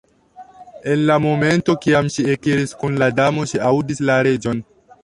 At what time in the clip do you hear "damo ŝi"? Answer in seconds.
3.21-3.65